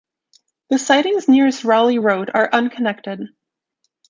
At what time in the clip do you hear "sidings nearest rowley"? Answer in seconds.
0.79-1.99